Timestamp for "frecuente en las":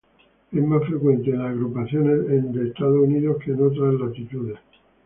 0.83-1.51